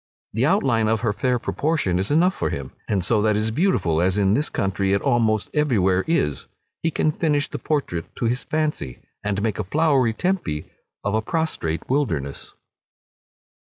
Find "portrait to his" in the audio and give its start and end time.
7.59-8.43